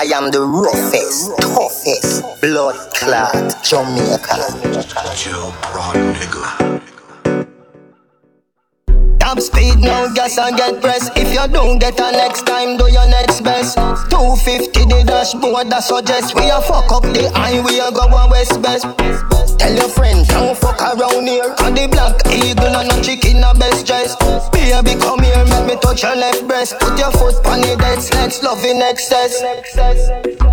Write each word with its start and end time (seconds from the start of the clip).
I 0.00 0.04
am 0.14 0.30
the 0.30 0.40
roughest, 0.40 1.34
toughest, 1.42 2.22
blood 2.40 2.78
clot 2.94 3.34
Jamaica. 3.64 4.38
Joe 5.18 5.50
Broad 5.58 5.98
nigga. 6.14 6.78
Top 9.18 9.40
speed, 9.40 9.80
no 9.80 10.08
gas 10.14 10.38
and 10.38 10.56
get 10.56 10.80
press. 10.80 11.10
If 11.16 11.34
you 11.34 11.44
don't 11.52 11.80
get 11.80 11.98
a 11.98 12.12
next 12.12 12.46
time, 12.46 12.76
do 12.76 12.86
your 12.86 13.08
next 13.10 13.40
best. 13.40 13.74
250 14.08 14.84
the 14.84 15.02
dashboard 15.04 15.68
that 15.70 15.82
suggest 15.82 16.32
we 16.36 16.48
a 16.48 16.62
fuck 16.62 16.92
up 16.92 17.02
the 17.02 17.32
highway, 17.34 17.82
go 17.90 18.06
a 18.06 18.30
west 18.30 18.62
best. 18.62 18.86
Tell 19.58 19.74
your 19.74 19.88
friend, 19.88 20.24
don't 20.28 20.56
fuck 20.56 20.80
around 20.80 21.26
here. 21.26 21.56
On 21.66 21.74
the 21.74 21.88
black 21.90 22.22
eagle 22.30 22.70
and 22.70 22.92
a 22.92 23.02
chicken 23.02 23.42
a 23.42 23.52
best 23.52 23.84
dress. 23.84 24.14
Touch 25.98 26.10
your 26.10 26.20
left 26.20 26.46
breast. 26.46 26.78
Put 26.80 26.98
your 26.98 27.10
foot 27.12 27.34
on 27.46 27.60
the 27.60 27.76
dead 27.78 27.98
let's 28.14 28.42
love 28.42 28.64
in 28.64 28.82
excess. 28.82 29.42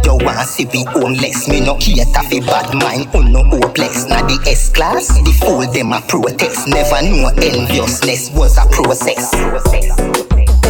You 0.05 0.17
want 0.25 0.47
see 0.47 0.65
we 0.65 0.83
homeless, 0.85 1.47
me 1.47 1.61
no 1.61 1.77
cater 1.77 2.23
fi 2.29 2.39
bad 2.39 2.73
mind, 2.73 3.07
un 3.15 3.31
no 3.31 3.43
hopeless. 3.43 4.05
Na 4.07 4.21
the 4.25 4.39
S 4.49 4.71
class, 4.71 5.07
the 5.07 5.31
fool 5.39 5.65
them 5.71 5.93
a 5.93 6.01
protest. 6.01 6.67
Never 6.67 7.01
know 7.01 7.29
enviousness 7.41 8.31
was 8.31 8.57
a 8.57 8.65
process. 8.71 9.33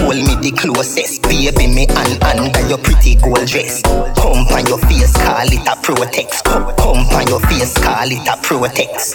Hold 0.03 0.17
me 0.17 0.35
the 0.43 0.51
closest, 0.55 1.23
baby 1.23 1.67
me 1.67 1.87
and 1.87 2.23
under 2.23 2.67
your 2.67 2.77
pretty 2.77 3.15
gold 3.15 3.47
dress. 3.47 3.81
Come 4.19 4.45
on 4.53 4.65
your 4.67 4.79
face, 4.85 5.13
call 5.13 5.47
it 5.47 5.67
a. 5.67 6.41
Pump 6.43 6.79
on 6.85 7.04
your 7.27 7.39
face, 7.41 7.73
call 7.77 8.11
it 8.11 8.27
a 8.27 8.35
protex. 8.41 9.13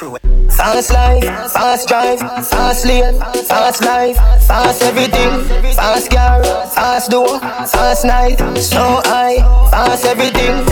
Fast 0.52 0.92
life, 0.92 1.24
fast 1.52 1.88
drive, 1.88 2.18
fast 2.48 2.84
lane, 2.86 3.18
fast 3.46 3.84
life, 3.84 4.16
fast 4.46 4.82
everything, 4.82 5.44
fast 5.74 6.10
car, 6.10 6.42
fast 6.74 7.10
door, 7.10 7.38
fast 7.38 8.04
night, 8.04 8.38
so 8.56 9.00
high, 9.04 9.38
fast 9.70 10.04
everything. 10.04 10.64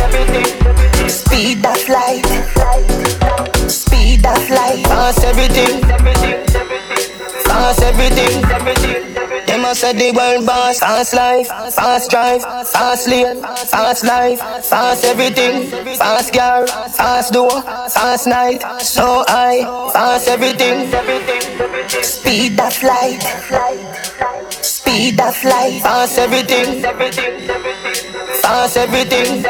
Speed 1.09 1.65
of 1.65 1.89
light, 1.89 2.27
speed 3.71 4.27
of 4.27 4.51
light, 4.51 4.85
fast 4.87 5.25
everything, 5.25 5.81
fast 7.45 7.83
everything. 7.83 8.98
A 9.69 9.75
say 9.75 9.93
the 9.93 10.17
world 10.17 10.47
boss, 10.47 10.81
fast 10.81 11.13
life, 11.13 11.47
fast 11.75 12.11
drive, 12.11 12.43
fast 12.43 13.07
lane, 13.07 13.43
fast 13.43 14.03
life, 14.03 14.41
fast 14.65 15.05
everything, 15.05 15.69
fast 15.97 16.33
car, 16.33 16.67
fast 16.67 17.35
door, 17.35 17.51
fast 17.91 18.27
night, 18.27 18.63
so 18.81 19.25
high, 19.29 19.61
fast 19.93 20.29
everything. 20.29 20.89
Speed 22.03 22.59
of 22.59 22.83
light, 22.83 23.21
speed 24.63 25.21
of 25.21 25.45
light, 25.45 25.83
fast 25.83 26.19
everything, 26.19 26.83
fast 28.41 28.77
everything. 28.79 29.45